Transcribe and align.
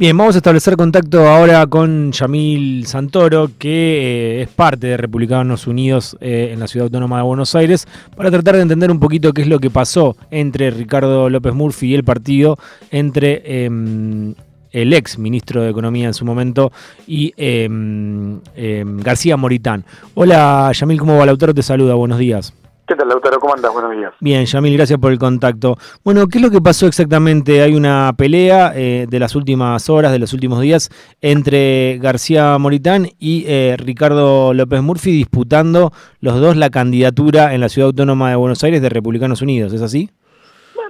Bien, 0.00 0.16
vamos 0.16 0.34
a 0.34 0.38
establecer 0.38 0.78
contacto 0.78 1.28
ahora 1.28 1.66
con 1.66 2.10
Yamil 2.10 2.86
Santoro, 2.86 3.50
que 3.58 4.38
eh, 4.38 4.42
es 4.44 4.48
parte 4.48 4.86
de 4.86 4.96
Republicanos 4.96 5.66
Unidos 5.66 6.16
eh, 6.22 6.52
en 6.54 6.60
la 6.60 6.68
Ciudad 6.68 6.86
Autónoma 6.86 7.18
de 7.18 7.24
Buenos 7.24 7.54
Aires, 7.54 7.86
para 8.16 8.30
tratar 8.30 8.56
de 8.56 8.62
entender 8.62 8.90
un 8.90 8.98
poquito 8.98 9.34
qué 9.34 9.42
es 9.42 9.46
lo 9.46 9.58
que 9.58 9.68
pasó 9.68 10.16
entre 10.30 10.70
Ricardo 10.70 11.28
López 11.28 11.52
Murphy 11.52 11.88
y 11.88 11.94
el 11.96 12.04
partido, 12.04 12.56
entre 12.90 13.64
em, 13.64 14.34
el 14.70 14.94
ex 14.94 15.18
ministro 15.18 15.60
de 15.60 15.68
Economía 15.68 16.06
en 16.06 16.14
su 16.14 16.24
momento 16.24 16.72
y 17.06 17.34
em, 17.36 18.40
em, 18.56 19.00
García 19.00 19.36
Moritán. 19.36 19.84
Hola 20.14 20.72
Yamil, 20.72 20.98
¿cómo 20.98 21.18
va? 21.18 21.26
Lautaro 21.26 21.52
te 21.52 21.62
saluda, 21.62 21.92
buenos 21.92 22.18
días. 22.18 22.54
¿Qué 22.90 22.96
tal, 22.96 23.08
Lautaro? 23.08 23.38
¿Cómo 23.38 23.54
andas? 23.54 23.72
Buenos 23.72 23.92
días. 23.92 24.12
Bien, 24.18 24.44
Yamil, 24.44 24.76
gracias 24.76 24.98
por 24.98 25.12
el 25.12 25.18
contacto. 25.20 25.76
Bueno, 26.02 26.26
¿qué 26.26 26.38
es 26.38 26.42
lo 26.42 26.50
que 26.50 26.60
pasó 26.60 26.88
exactamente? 26.88 27.62
Hay 27.62 27.74
una 27.74 28.12
pelea 28.18 28.72
eh, 28.74 29.06
de 29.08 29.20
las 29.20 29.36
últimas 29.36 29.88
horas, 29.88 30.10
de 30.10 30.18
los 30.18 30.32
últimos 30.32 30.60
días, 30.60 30.90
entre 31.20 31.98
García 31.98 32.58
Moritán 32.58 33.06
y 33.20 33.44
eh, 33.46 33.76
Ricardo 33.78 34.52
López 34.54 34.82
Murphy 34.82 35.12
disputando 35.12 35.92
los 36.20 36.40
dos 36.40 36.56
la 36.56 36.70
candidatura 36.70 37.54
en 37.54 37.60
la 37.60 37.68
Ciudad 37.68 37.90
Autónoma 37.90 38.30
de 38.30 38.34
Buenos 38.34 38.64
Aires 38.64 38.82
de 38.82 38.88
Republicanos 38.88 39.40
Unidos, 39.40 39.72
¿es 39.72 39.82
así? 39.82 40.10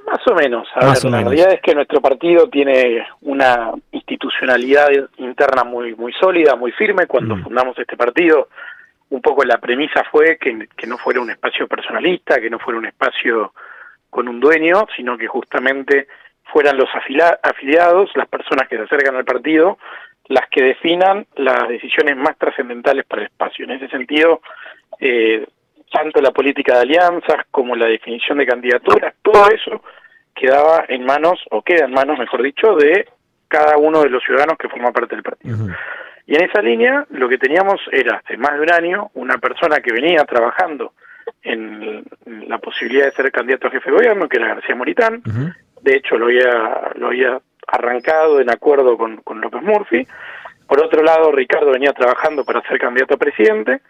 Más 0.07 0.27
o 0.27 0.35
menos. 0.35 0.67
A 0.77 0.87
ver, 0.87 1.05
la 1.05 1.21
realidad 1.21 1.53
es 1.53 1.61
que 1.61 1.75
nuestro 1.75 2.01
partido 2.01 2.49
tiene 2.49 3.07
una 3.21 3.73
institucionalidad 3.93 4.89
interna 5.19 5.65
muy 5.65 5.95
muy 5.97 6.15
sólida, 6.15 6.57
muy 6.57 6.73
firme. 6.73 7.07
Cuando 7.07 7.37
mm. 7.37 7.43
fundamos 7.43 7.79
este 7.79 7.99
partido, 7.99 8.49
un 9.11 9.21
poco 9.21 9.45
la 9.45 9.59
premisa 9.59 10.05
fue 10.11 10.39
que, 10.39 10.69
no 10.87 10.99
fuera 10.99 11.21
un 11.21 11.31
espacio 11.31 11.67
personalista, 11.67 12.41
que 12.41 12.51
no 12.51 12.59
fuera 12.59 12.79
un 12.79 12.87
espacio 12.87 13.53
con 14.09 14.29
un 14.29 14.41
dueño, 14.41 14.87
sino 14.97 15.19
que 15.19 15.27
justamente 15.27 16.07
fueran 16.45 16.77
los 16.77 16.89
afiliados, 16.95 18.11
las 18.15 18.29
personas 18.29 18.69
que 18.69 18.77
se 18.77 18.83
acercan 18.83 19.17
al 19.17 19.25
partido, 19.25 19.79
las 20.29 20.49
que 20.49 20.63
definan 20.63 21.27
las 21.37 21.69
decisiones 21.69 22.17
más 22.17 22.37
trascendentales 22.39 23.05
para 23.05 23.23
el 23.23 23.29
espacio. 23.29 23.65
En 23.65 23.73
ese 23.73 23.89
sentido, 23.89 24.41
eh, 25.01 25.47
tanto 25.93 26.21
la 26.21 26.31
política 26.31 26.77
de 26.77 26.83
alianzas 26.83 27.47
como 27.51 27.75
la 27.75 27.87
definición 27.87 28.39
de 28.39 28.47
candidaturas, 28.47 29.15
todo 29.23 29.49
eso 29.51 29.83
quedaba 30.35 30.85
en 30.89 31.05
manos, 31.05 31.41
o 31.51 31.63
queda 31.63 31.87
en 31.87 31.93
manos, 31.93 32.19
mejor 32.19 32.43
dicho, 32.43 32.77
de 32.77 33.09
cada 33.49 33.77
uno 33.77 34.03
de 34.03 34.11
los 34.11 34.23
ciudadanos 34.23 34.57
que 34.57 34.69
forman 34.69 34.93
parte 34.93 35.17
del 35.17 35.25
partido. 35.25 35.57
Y 36.27 36.37
en 36.37 36.45
esa 36.45 36.63
línea 36.63 37.07
lo 37.11 37.29
que 37.29 37.39
teníamos 37.39 37.81
era 37.91 38.17
hace 38.17 38.37
más 38.37 38.55
de 38.55 38.61
un 38.61 38.73
año 38.73 39.11
una 39.15 39.39
persona 39.39 39.81
que 39.81 39.93
venía 39.93 40.25
trabajando 40.25 40.93
en 41.43 42.05
la 42.49 42.59
posibilidad 42.59 43.07
de 43.07 43.13
ser 43.13 43.33
candidato 43.33 43.69
a 43.69 43.71
jefe 43.71 43.91
de 43.91 43.97
gobierno, 43.97 44.29
que 44.29 44.37
era 44.37 44.55
García 44.55 44.75
Moritán. 44.75 45.23
De 45.83 45.97
hecho, 45.97 46.19
lo 46.19 46.27
había, 46.27 46.93
lo 46.97 47.09
había 47.09 47.41
arrancado 47.67 48.41
en 48.41 48.51
acuerdo 48.51 48.97
con, 48.99 49.19
con 49.19 49.41
López 49.41 49.63
Murphy. 49.63 50.07
Por 50.67 50.81
otro 50.81 51.03
lado, 51.03 51.33
Ricardo 51.33 51.73
venía 51.73 51.93
trabajando 51.93 52.45
para 52.45 52.63
ser 52.63 52.79
candidato 52.79 53.15
a 53.15 53.19
presidente. 53.19 53.81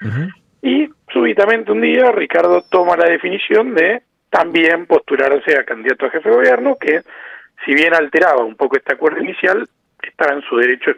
Y 0.63 0.89
súbitamente 1.13 1.73
un 1.73 1.81
día 1.81 2.13
Ricardo 2.13 2.63
toma 2.71 2.97
la 2.97 3.07
definición 3.07 3.75
de 3.75 4.03
también 4.29 4.87
postularse 4.87 5.59
a 5.59 5.65
candidato 5.65 6.07
a 6.07 6.11
jefe 6.11 6.29
de 6.29 6.35
gobierno, 6.35 6.77
que 6.79 7.03
si 7.65 7.75
bien 7.75 7.95
alteraba 7.95 8.45
un 8.45 8.57
poco 8.57 8.77
este 8.77 8.93
acuerdo 8.93 9.21
inicial, 9.21 9.69
estaba 10.03 10.35
en 10.35 10.43
su 10.43 10.57
derecho 10.57 10.93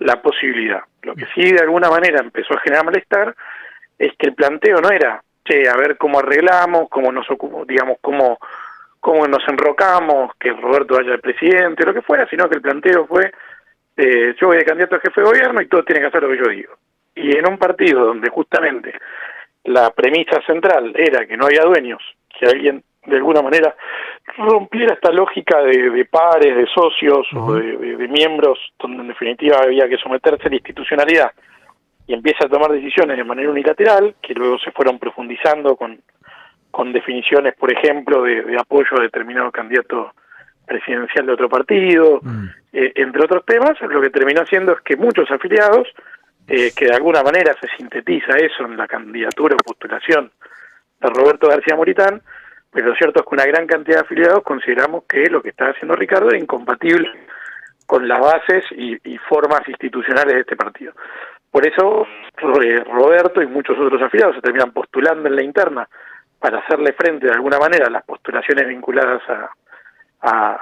la 0.00 0.20
posibilidad. 0.20 0.82
Lo 1.02 1.14
que 1.14 1.26
sí 1.34 1.52
de 1.52 1.62
alguna 1.62 1.88
manera 1.88 2.20
empezó 2.20 2.54
a 2.54 2.60
generar 2.60 2.84
malestar 2.84 3.34
es 3.98 4.12
que 4.18 4.28
el 4.28 4.34
planteo 4.34 4.80
no 4.80 4.90
era, 4.90 5.22
che, 5.44 5.68
a 5.68 5.76
ver 5.76 5.96
cómo 5.96 6.18
arreglamos, 6.18 6.88
cómo 6.88 7.12
nos 7.12 7.30
ocupamos, 7.30 7.66
digamos, 7.66 7.98
cómo, 8.00 8.38
cómo 8.98 9.26
nos 9.28 9.46
enrocamos, 9.46 10.32
que 10.38 10.52
Roberto 10.52 10.94
vaya 10.94 11.12
de 11.12 11.18
presidente, 11.18 11.84
lo 11.84 11.94
que 11.94 12.02
fuera, 12.02 12.26
sino 12.28 12.48
que 12.48 12.56
el 12.56 12.62
planteo 12.62 13.06
fue, 13.06 13.30
eh, 13.96 14.34
yo 14.40 14.48
voy 14.48 14.56
de 14.56 14.64
candidato 14.64 14.96
a 14.96 15.00
jefe 15.00 15.20
de 15.20 15.26
gobierno 15.26 15.60
y 15.60 15.68
todos 15.68 15.84
tienen 15.84 16.02
que 16.02 16.08
hacer 16.08 16.22
lo 16.22 16.30
que 16.30 16.38
yo 16.38 16.50
digo. 16.50 16.74
Y 17.14 17.36
en 17.36 17.46
un 17.46 17.58
partido 17.58 18.06
donde 18.06 18.30
justamente 18.30 18.94
la 19.64 19.90
premisa 19.90 20.40
central 20.46 20.94
era 20.96 21.26
que 21.26 21.36
no 21.36 21.46
había 21.46 21.62
dueños, 21.62 22.02
que 22.38 22.46
alguien 22.46 22.82
de 23.10 23.16
alguna 23.16 23.42
manera 23.42 23.74
rompiera 24.36 24.94
esta 24.94 25.10
lógica 25.10 25.60
de, 25.62 26.04
pares, 26.10 26.56
de 26.56 26.66
socios 26.66 27.26
o 27.34 27.54
de, 27.54 28.08
miembros, 28.08 28.58
donde 28.78 29.02
en 29.02 29.08
definitiva 29.08 29.58
había 29.62 29.88
que 29.88 29.98
someterse 29.98 30.46
a 30.46 30.50
la 30.50 30.56
institucionalidad 30.56 31.32
y 32.06 32.14
empieza 32.14 32.46
a 32.46 32.48
tomar 32.48 32.72
decisiones 32.72 33.16
de 33.16 33.24
manera 33.24 33.50
unilateral, 33.50 34.14
que 34.20 34.34
luego 34.34 34.58
se 34.58 34.72
fueron 34.72 34.98
profundizando 34.98 35.76
con, 35.76 36.00
con 36.70 36.92
definiciones, 36.92 37.54
por 37.54 37.72
ejemplo, 37.72 38.22
de, 38.22 38.56
apoyo 38.58 38.98
a 38.98 39.02
determinado 39.02 39.50
candidato 39.50 40.12
presidencial 40.66 41.26
de 41.26 41.32
otro 41.32 41.48
partido, 41.48 42.20
mm. 42.22 42.44
eh, 42.72 42.92
entre 42.96 43.24
otros 43.24 43.44
temas, 43.44 43.80
lo 43.80 44.00
que 44.00 44.10
terminó 44.10 44.42
haciendo 44.42 44.72
es 44.72 44.80
que 44.80 44.96
muchos 44.96 45.30
afiliados, 45.30 45.88
eh, 46.48 46.72
que 46.76 46.86
de 46.86 46.94
alguna 46.94 47.22
manera 47.22 47.54
se 47.60 47.68
sintetiza 47.76 48.36
eso 48.36 48.64
en 48.64 48.76
la 48.76 48.88
candidatura 48.88 49.54
o 49.54 49.64
postulación 49.64 50.32
de 51.00 51.10
Roberto 51.10 51.48
García 51.48 51.76
Moritán, 51.76 52.22
pero 52.72 52.88
lo 52.88 52.94
cierto 52.94 53.20
es 53.20 53.26
que 53.26 53.34
una 53.34 53.46
gran 53.46 53.66
cantidad 53.66 53.98
de 53.98 54.02
afiliados 54.02 54.42
consideramos 54.42 55.04
que 55.08 55.26
lo 55.26 55.42
que 55.42 55.50
está 55.50 55.70
haciendo 55.70 55.96
Ricardo 55.96 56.28
era 56.28 56.38
incompatible 56.38 57.10
con 57.86 58.06
las 58.06 58.20
bases 58.20 58.64
y, 58.70 59.18
formas 59.28 59.62
institucionales 59.66 60.34
de 60.34 60.40
este 60.40 60.56
partido. 60.56 60.92
Por 61.50 61.66
eso 61.66 62.06
Roberto 62.36 63.42
y 63.42 63.46
muchos 63.46 63.76
otros 63.78 64.00
afiliados 64.00 64.36
se 64.36 64.42
terminan 64.42 64.72
postulando 64.72 65.28
en 65.28 65.36
la 65.36 65.42
interna 65.42 65.88
para 66.38 66.58
hacerle 66.58 66.92
frente 66.92 67.26
de 67.26 67.32
alguna 67.32 67.58
manera 67.58 67.86
a 67.86 67.90
las 67.90 68.04
postulaciones 68.04 68.68
vinculadas 68.68 69.22
a, 69.28 69.50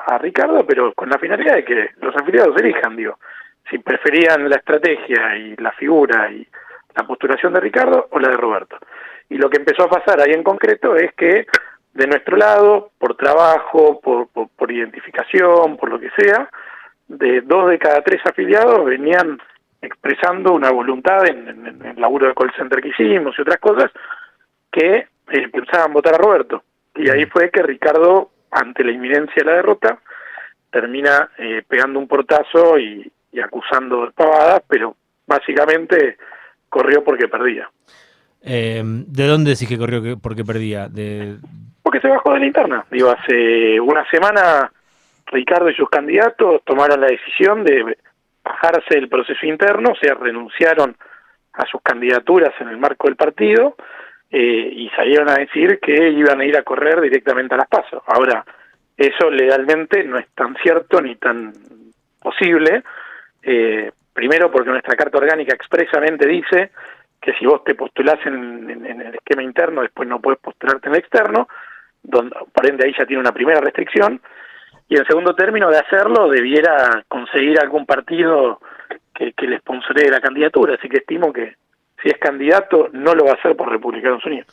a, 0.06 0.18
Ricardo, 0.18 0.64
pero 0.66 0.92
con 0.94 1.10
la 1.10 1.18
finalidad 1.18 1.56
de 1.56 1.64
que 1.64 1.90
los 2.00 2.16
afiliados 2.16 2.56
elijan, 2.56 2.96
digo, 2.96 3.18
si 3.68 3.78
preferían 3.78 4.48
la 4.48 4.56
estrategia 4.56 5.36
y 5.36 5.56
la 5.56 5.72
figura 5.72 6.30
y 6.30 6.46
la 6.94 7.06
postulación 7.06 7.52
de 7.52 7.60
Ricardo 7.60 8.08
o 8.10 8.18
la 8.18 8.28
de 8.28 8.36
Roberto. 8.36 8.78
Y 9.28 9.36
lo 9.36 9.50
que 9.50 9.58
empezó 9.58 9.84
a 9.84 9.90
pasar 9.90 10.20
ahí 10.20 10.32
en 10.32 10.42
concreto 10.42 10.96
es 10.96 11.12
que 11.12 11.46
de 11.98 12.06
nuestro 12.06 12.36
lado, 12.36 12.92
por 12.96 13.16
trabajo, 13.16 14.00
por, 14.00 14.28
por, 14.28 14.70
identificación, 14.70 15.76
por 15.76 15.90
lo 15.90 15.98
que 15.98 16.10
sea, 16.16 16.48
de 17.08 17.40
dos 17.40 17.68
de 17.70 17.78
cada 17.78 18.02
tres 18.02 18.20
afiliados 18.24 18.84
venían 18.84 19.40
expresando 19.82 20.52
una 20.52 20.70
voluntad 20.70 21.26
en, 21.26 21.82
el 21.84 22.00
laburo 22.00 22.28
de 22.28 22.34
call 22.34 22.52
center 22.56 22.80
que 22.80 22.90
hicimos 22.90 23.34
y 23.36 23.42
otras 23.42 23.58
cosas 23.58 23.90
que 24.70 25.08
eh, 25.32 25.48
pensaban 25.52 25.92
votar 25.92 26.14
a 26.14 26.18
Roberto. 26.18 26.62
Y 26.94 27.10
ahí 27.10 27.26
fue 27.26 27.50
que 27.50 27.62
Ricardo, 27.62 28.30
ante 28.52 28.84
la 28.84 28.92
inminencia 28.92 29.42
de 29.42 29.44
la 29.44 29.56
derrota, 29.56 29.98
termina 30.70 31.30
eh, 31.36 31.64
pegando 31.66 31.98
un 31.98 32.06
portazo 32.06 32.78
y, 32.78 33.10
acusando 33.42 34.06
de 34.06 34.12
pavadas, 34.12 34.62
pero 34.68 34.96
básicamente 35.26 36.16
corrió 36.68 37.02
porque 37.02 37.28
perdía. 37.28 37.68
Eh, 38.42 38.82
¿De 38.84 39.26
dónde 39.26 39.50
decís 39.50 39.68
que 39.68 39.78
corrió 39.78 40.18
porque 40.18 40.44
perdía? 40.44 40.88
¿De, 40.88 41.38
porque 41.88 42.06
se 42.06 42.08
bajó 42.08 42.34
de 42.34 42.40
la 42.40 42.46
interna. 42.46 42.84
Digo, 42.90 43.08
hace 43.08 43.80
una 43.80 44.04
semana 44.10 44.70
Ricardo 45.24 45.70
y 45.70 45.74
sus 45.74 45.88
candidatos 45.88 46.60
tomaron 46.62 47.00
la 47.00 47.06
decisión 47.06 47.64
de 47.64 47.96
bajarse 48.44 48.96
del 48.96 49.08
proceso 49.08 49.46
interno, 49.46 49.92
o 49.92 49.96
sea, 49.96 50.12
renunciaron 50.12 50.94
a 51.54 51.64
sus 51.64 51.80
candidaturas 51.80 52.52
en 52.60 52.68
el 52.68 52.76
marco 52.76 53.06
del 53.06 53.16
partido 53.16 53.74
eh, 54.30 54.70
y 54.70 54.90
salieron 54.90 55.30
a 55.30 55.36
decir 55.36 55.80
que 55.80 56.10
iban 56.10 56.38
a 56.42 56.44
ir 56.44 56.58
a 56.58 56.62
correr 56.62 57.00
directamente 57.00 57.54
a 57.54 57.58
las 57.58 57.68
pasos. 57.68 58.02
Ahora, 58.06 58.44
eso 58.94 59.30
legalmente 59.30 60.04
no 60.04 60.18
es 60.18 60.26
tan 60.34 60.56
cierto 60.56 61.00
ni 61.00 61.16
tan 61.16 61.54
posible. 62.20 62.82
Eh, 63.42 63.92
primero 64.12 64.50
porque 64.50 64.68
nuestra 64.68 64.94
carta 64.94 65.16
orgánica 65.16 65.54
expresamente 65.54 66.28
dice 66.28 66.70
que 67.18 67.32
si 67.32 67.46
vos 67.46 67.64
te 67.64 67.74
postulás 67.74 68.18
en, 68.26 68.68
en, 68.68 69.00
el 69.00 69.14
esquema 69.14 69.42
interno, 69.42 69.80
después 69.80 70.06
no 70.06 70.20
puedes 70.20 70.38
postularte 70.38 70.88
en 70.88 70.94
el 70.94 71.00
externo 71.00 71.48
donde, 72.02 72.34
por 72.52 72.66
ende 72.68 72.86
ahí 72.86 72.94
ya 72.98 73.06
tiene 73.06 73.20
una 73.20 73.32
primera 73.32 73.60
restricción, 73.60 74.20
y 74.88 74.96
en 74.96 75.04
segundo 75.04 75.34
término 75.34 75.70
de 75.70 75.78
hacerlo 75.78 76.28
debiera 76.28 77.04
conseguir 77.08 77.60
algún 77.60 77.84
partido 77.84 78.60
que, 79.14 79.32
que 79.32 79.46
le 79.46 79.58
sponsoree 79.58 80.10
la 80.10 80.20
candidatura, 80.20 80.74
así 80.74 80.88
que 80.88 80.98
estimo 80.98 81.32
que 81.32 81.56
si 82.02 82.08
es 82.08 82.18
candidato 82.18 82.88
no 82.92 83.14
lo 83.14 83.24
va 83.24 83.32
a 83.32 83.34
hacer 83.34 83.56
por 83.56 83.70
Republicanos 83.70 84.24
Unidos. 84.24 84.46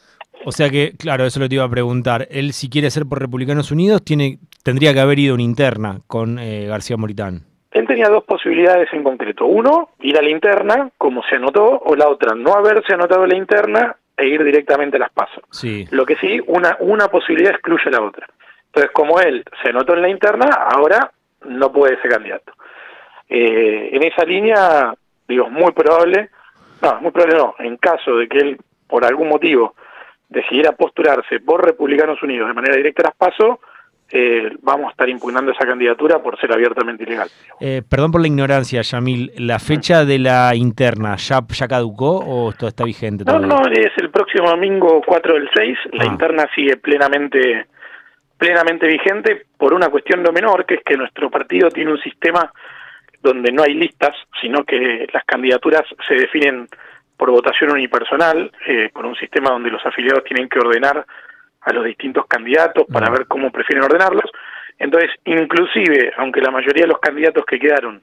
O 0.43 0.51
sea 0.51 0.69
que, 0.69 0.93
claro, 0.97 1.25
eso 1.25 1.39
lo 1.39 1.47
te 1.47 1.55
iba 1.55 1.63
a 1.63 1.69
preguntar. 1.69 2.27
Él, 2.29 2.51
si 2.53 2.69
quiere 2.69 2.89
ser 2.91 3.05
por 3.05 3.19
Republicanos 3.19 3.71
Unidos, 3.71 4.03
tiene, 4.03 4.39
tendría 4.63 4.93
que 4.93 4.99
haber 4.99 5.19
ido 5.19 5.33
una 5.33 5.43
interna 5.43 5.99
con 6.07 6.39
eh, 6.39 6.65
García 6.67 6.97
Moritán. 6.97 7.41
Él 7.71 7.87
tenía 7.87 8.09
dos 8.09 8.23
posibilidades 8.23 8.87
en 8.93 9.03
concreto. 9.03 9.45
Uno, 9.45 9.89
ir 9.99 10.17
a 10.17 10.21
la 10.21 10.29
interna, 10.29 10.89
como 10.97 11.23
se 11.23 11.35
anotó, 11.35 11.81
o 11.85 11.95
la 11.95 12.07
otra, 12.07 12.35
no 12.35 12.53
haberse 12.53 12.93
anotado 12.93 13.25
la 13.27 13.35
interna 13.35 13.95
e 14.17 14.27
ir 14.27 14.43
directamente 14.43 14.97
a 14.97 15.01
las 15.01 15.11
pasos. 15.11 15.43
Sí. 15.51 15.87
Lo 15.91 16.05
que 16.05 16.15
sí, 16.17 16.41
una, 16.47 16.77
una 16.79 17.07
posibilidad 17.07 17.51
excluye 17.51 17.89
la 17.91 18.01
otra. 18.01 18.27
Entonces, 18.67 18.91
como 18.91 19.19
él 19.19 19.43
se 19.61 19.69
anotó 19.69 19.93
en 19.93 20.01
la 20.01 20.09
interna, 20.09 20.47
ahora 20.47 21.11
no 21.45 21.71
puede 21.71 21.99
ser 22.01 22.11
candidato. 22.11 22.53
Eh, 23.29 23.89
en 23.93 24.03
esa 24.03 24.23
línea, 24.25 24.93
digo, 25.27 25.49
muy 25.49 25.71
probable, 25.71 26.29
no, 26.81 27.01
muy 27.01 27.11
probable 27.11 27.37
no, 27.37 27.55
en 27.59 27.77
caso 27.77 28.17
de 28.17 28.27
que 28.27 28.37
él, 28.37 28.57
por 28.87 29.05
algún 29.05 29.29
motivo, 29.29 29.75
decidiera 30.29 30.73
postularse 30.73 31.39
por 31.39 31.65
Republicanos 31.65 32.21
Unidos 32.21 32.47
de 32.47 32.53
manera 32.53 32.75
directa 32.75 33.03
a 33.03 33.09
las 33.09 33.15
pasos, 33.15 33.59
eh, 34.11 34.51
vamos 34.61 34.87
a 34.87 34.91
estar 34.91 35.09
impugnando 35.09 35.51
esa 35.51 35.65
candidatura 35.65 36.21
por 36.21 36.39
ser 36.39 36.53
abiertamente 36.53 37.03
ilegal. 37.03 37.29
Eh, 37.59 37.81
perdón 37.87 38.11
por 38.11 38.21
la 38.21 38.27
ignorancia, 38.27 38.81
Yamil, 38.81 39.31
¿la 39.37 39.59
fecha 39.59 40.05
de 40.05 40.19
la 40.19 40.55
interna 40.55 41.15
ya, 41.15 41.39
ya 41.47 41.67
caducó 41.67 42.19
o 42.19 42.51
esto 42.51 42.67
está 42.67 42.83
vigente 42.83 43.25
todavía? 43.25 43.47
No, 43.47 43.61
no, 43.61 43.67
es 43.71 43.91
el 43.97 44.11
próximo 44.11 44.49
domingo 44.49 45.01
4 45.05 45.33
del 45.33 45.49
6, 45.53 45.77
la 45.93 46.03
ah. 46.03 46.07
interna 46.07 46.47
sigue 46.55 46.77
plenamente 46.77 47.67
plenamente 48.37 48.85
vigente 48.85 49.45
por 49.57 49.73
una 49.73 49.89
cuestión 49.89 50.21
no 50.21 50.31
menor, 50.31 50.65
que 50.65 50.75
es 50.75 50.83
que 50.83 50.97
nuestro 50.97 51.29
partido 51.29 51.69
tiene 51.69 51.91
un 51.91 51.99
sistema 51.99 52.51
donde 53.21 53.51
no 53.51 53.63
hay 53.63 53.73
listas, 53.73 54.15
sino 54.41 54.63
que 54.63 55.07
las 55.11 55.23
candidaturas 55.23 55.83
se 56.07 56.15
definen 56.15 56.67
por 57.17 57.31
votación 57.31 57.71
unipersonal, 57.71 58.51
eh, 58.67 58.89
con 58.91 59.05
un 59.05 59.15
sistema 59.15 59.51
donde 59.51 59.71
los 59.71 59.83
afiliados 59.85 60.23
tienen 60.25 60.49
que 60.49 60.59
ordenar 60.59 61.05
a 61.65 61.73
los 61.73 61.85
distintos 61.85 62.25
candidatos 62.27 62.85
para 62.91 63.09
ver 63.09 63.25
cómo 63.27 63.51
prefieren 63.51 63.83
ordenarlos. 63.83 64.29
Entonces, 64.77 65.11
inclusive, 65.25 66.13
aunque 66.17 66.41
la 66.41 66.51
mayoría 66.51 66.83
de 66.83 66.89
los 66.89 66.99
candidatos 66.99 67.45
que 67.45 67.59
quedaron 67.59 68.01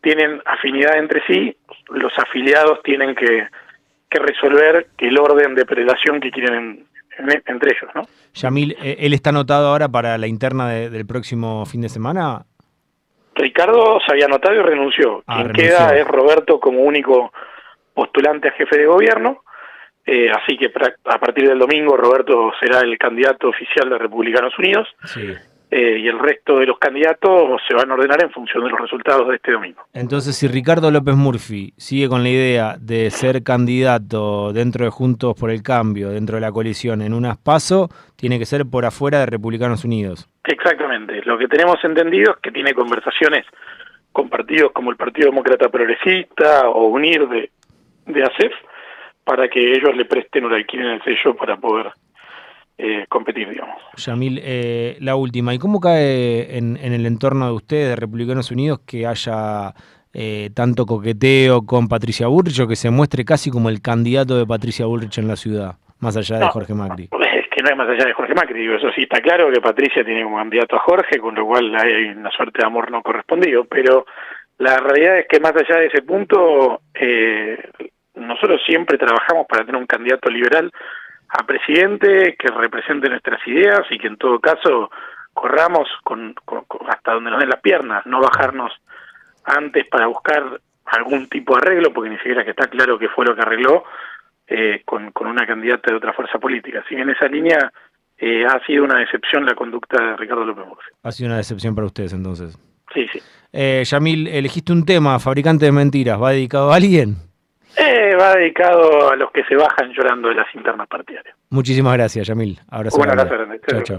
tienen 0.00 0.40
afinidad 0.44 0.98
entre 0.98 1.22
sí, 1.26 1.56
los 1.90 2.12
afiliados 2.18 2.82
tienen 2.82 3.14
que, 3.14 3.48
que 4.10 4.18
resolver 4.18 4.88
el 4.98 5.18
orden 5.18 5.54
de 5.54 5.64
prelación 5.64 6.20
que 6.20 6.30
quieren 6.30 6.86
entre 7.46 7.76
ellos, 7.76 7.90
¿no? 7.94 8.02
Yamil, 8.34 8.76
eh, 8.82 8.96
¿él 9.00 9.14
está 9.14 9.30
anotado 9.30 9.68
ahora 9.68 9.88
para 9.88 10.18
la 10.18 10.26
interna 10.26 10.68
del 10.68 11.06
próximo 11.06 11.64
fin 11.64 11.80
de 11.80 11.88
semana? 11.88 12.44
Ricardo 13.36 14.00
se 14.04 14.12
había 14.12 14.26
anotado 14.26 14.54
y 14.54 14.62
renunció. 14.62 15.22
Ah, 15.26 15.42
Quien 15.42 15.52
queda 15.52 15.96
es 15.96 16.06
Roberto 16.06 16.60
como 16.60 16.80
único 16.80 17.32
postulante 17.92 18.48
a 18.48 18.52
jefe 18.52 18.78
de 18.78 18.86
gobierno. 18.86 19.42
Eh, 20.06 20.30
así 20.30 20.56
que 20.58 20.70
a 21.04 21.18
partir 21.18 21.48
del 21.48 21.58
domingo 21.58 21.96
Roberto 21.96 22.52
será 22.60 22.80
el 22.80 22.98
candidato 22.98 23.48
oficial 23.48 23.88
de 23.88 23.98
Republicanos 23.98 24.52
Unidos. 24.58 24.88
Sí. 25.04 25.32
Eh, 25.70 25.98
y 25.98 26.06
el 26.06 26.20
resto 26.20 26.60
de 26.60 26.66
los 26.66 26.78
candidatos 26.78 27.60
se 27.66 27.74
van 27.74 27.90
a 27.90 27.94
ordenar 27.94 28.22
en 28.22 28.30
función 28.30 28.62
de 28.62 28.70
los 28.70 28.78
resultados 28.78 29.26
de 29.28 29.34
este 29.34 29.50
domingo. 29.50 29.82
Entonces, 29.92 30.36
si 30.36 30.46
Ricardo 30.46 30.88
López 30.90 31.16
Murphy 31.16 31.72
sigue 31.76 32.08
con 32.08 32.22
la 32.22 32.28
idea 32.28 32.76
de 32.78 33.10
ser 33.10 33.42
candidato 33.42 34.52
dentro 34.52 34.84
de 34.84 34.92
Juntos 34.92 35.34
por 35.34 35.50
el 35.50 35.64
Cambio, 35.64 36.10
dentro 36.10 36.36
de 36.36 36.42
la 36.42 36.52
coalición, 36.52 37.02
en 37.02 37.12
un 37.12 37.26
paso, 37.42 37.88
tiene 38.14 38.38
que 38.38 38.46
ser 38.46 38.66
por 38.70 38.84
afuera 38.84 39.18
de 39.18 39.26
Republicanos 39.26 39.84
Unidos. 39.84 40.28
Exactamente. 40.44 41.22
Lo 41.24 41.36
que 41.38 41.48
tenemos 41.48 41.82
entendido 41.82 42.34
es 42.34 42.38
que 42.40 42.52
tiene 42.52 42.72
conversaciones 42.72 43.44
con 44.12 44.28
partidos 44.28 44.70
como 44.70 44.92
el 44.92 44.96
Partido 44.96 45.30
Demócrata 45.30 45.70
Progresista 45.70 46.68
o 46.68 46.86
UNIR 46.86 47.28
de, 47.28 47.50
de 48.06 48.22
ASEF 48.22 48.52
para 49.24 49.48
que 49.48 49.72
ellos 49.72 49.96
le 49.96 50.04
presten 50.04 50.44
o 50.44 50.48
le 50.48 50.56
alquilen 50.56 50.86
el 50.86 51.02
sello 51.02 51.34
para 51.34 51.56
poder 51.56 51.92
eh, 52.76 53.06
competir, 53.08 53.48
digamos. 53.48 53.76
Yamil, 53.96 54.40
eh, 54.42 54.96
la 55.00 55.16
última, 55.16 55.54
¿y 55.54 55.58
cómo 55.58 55.80
cae 55.80 56.58
en, 56.58 56.76
el 56.76 57.06
entorno 57.06 57.46
de 57.46 57.52
ustedes, 57.52 57.88
de 57.88 57.96
Republicanos 57.96 58.50
Unidos, 58.50 58.80
que 58.86 59.06
haya 59.06 59.72
eh, 60.12 60.50
tanto 60.54 60.84
coqueteo 60.84 61.64
con 61.64 61.88
Patricia 61.88 62.26
Bullrich 62.26 62.60
o 62.60 62.68
que 62.68 62.76
se 62.76 62.90
muestre 62.90 63.24
casi 63.24 63.50
como 63.50 63.68
el 63.68 63.80
candidato 63.80 64.36
de 64.36 64.44
Patricia 64.44 64.86
Bullrich 64.86 65.18
en 65.18 65.28
la 65.28 65.36
ciudad, 65.36 65.76
más 66.00 66.16
allá 66.16 66.38
de 66.38 66.48
Jorge 66.48 66.74
Macri? 66.74 67.04
Es 67.04 67.46
que 67.48 67.62
no 67.62 67.70
es 67.70 67.76
más 67.76 67.88
allá 67.88 68.06
de 68.06 68.12
Jorge 68.12 68.34
Macri, 68.34 68.60
digo, 68.60 68.74
eso 68.74 68.90
sí 68.92 69.02
está 69.02 69.20
claro 69.20 69.52
que 69.52 69.60
Patricia 69.60 70.04
tiene 70.04 70.24
como 70.24 70.38
candidato 70.38 70.74
a 70.74 70.80
Jorge, 70.80 71.18
con 71.20 71.36
lo 71.36 71.46
cual 71.46 71.72
hay 71.76 72.06
una 72.06 72.30
suerte 72.32 72.58
de 72.58 72.66
amor 72.66 72.90
no 72.90 73.02
correspondido, 73.02 73.64
pero 73.66 74.04
la 74.58 74.78
realidad 74.78 75.18
es 75.18 75.26
que 75.28 75.38
más 75.38 75.54
allá 75.54 75.78
de 75.78 75.86
ese 75.86 76.02
punto, 76.02 76.80
nosotros 78.14 78.60
siempre 78.66 78.98
trabajamos 78.98 79.46
para 79.46 79.64
tener 79.64 79.80
un 79.80 79.86
candidato 79.86 80.30
liberal 80.30 80.70
a 81.28 81.44
presidente 81.44 82.36
que 82.38 82.48
represente 82.48 83.08
nuestras 83.08 83.46
ideas 83.46 83.82
y 83.90 83.98
que 83.98 84.06
en 84.06 84.16
todo 84.16 84.38
caso 84.40 84.90
corramos 85.32 85.88
con, 86.04 86.34
hasta 86.88 87.12
donde 87.12 87.30
nos 87.30 87.40
den 87.40 87.50
las 87.50 87.60
piernas, 87.60 88.06
no 88.06 88.20
bajarnos 88.20 88.72
antes 89.44 89.86
para 89.88 90.06
buscar 90.06 90.60
algún 90.86 91.28
tipo 91.28 91.54
de 91.54 91.62
arreglo, 91.62 91.92
porque 91.92 92.10
ni 92.10 92.16
siquiera 92.18 92.44
que 92.44 92.50
está 92.50 92.68
claro 92.68 92.98
que 92.98 93.08
fue 93.08 93.24
lo 93.24 93.34
que 93.34 93.42
arregló 93.42 93.84
eh, 94.46 94.82
con, 94.84 95.10
con 95.10 95.26
una 95.26 95.46
candidata 95.46 95.90
de 95.90 95.96
otra 95.96 96.12
fuerza 96.12 96.38
política. 96.38 96.82
Así 96.84 96.94
que 96.94 97.02
en 97.02 97.10
esa 97.10 97.26
línea 97.26 97.72
eh, 98.18 98.44
ha 98.46 98.64
sido 98.64 98.84
una 98.84 98.98
decepción 98.98 99.44
la 99.44 99.54
conducta 99.54 100.00
de 100.02 100.16
Ricardo 100.16 100.44
López 100.44 100.66
Murphy. 100.66 100.90
Ha 101.02 101.12
sido 101.12 101.28
una 101.28 101.38
decepción 101.38 101.74
para 101.74 101.86
ustedes 101.86 102.12
entonces. 102.12 102.56
Sí, 102.92 103.06
sí. 103.12 103.20
Eh, 103.52 103.82
Yamil, 103.84 104.28
elegiste 104.28 104.72
un 104.72 104.84
tema, 104.84 105.18
fabricante 105.18 105.64
de 105.64 105.72
mentiras, 105.72 106.20
¿va 106.20 106.30
dedicado 106.30 106.72
a 106.72 106.76
alguien? 106.76 107.16
Eh, 107.76 108.14
va 108.16 108.34
dedicado 108.36 109.10
a 109.10 109.16
los 109.16 109.30
que 109.32 109.44
se 109.44 109.56
bajan 109.56 109.90
llorando 109.92 110.28
de 110.28 110.34
las 110.34 110.54
internas 110.54 110.86
partidarias. 110.88 111.36
Muchísimas 111.50 111.94
gracias, 111.94 112.26
Yamil. 112.26 112.60
Abrazo. 112.70 112.98
Un 112.98 113.10
abrazo 113.10 113.34
Chao, 113.66 113.82
chao. 113.82 113.98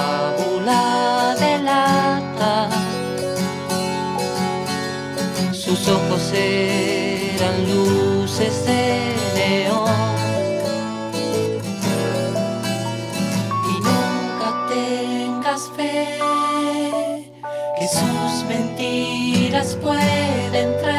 que 17.77 17.87
sus 17.87 18.43
mentiras 18.47 19.75
pueden 19.81 20.77
traer. 20.79 20.90